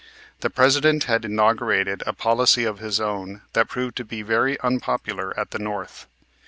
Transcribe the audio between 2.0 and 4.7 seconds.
a policy of his own that proved to be very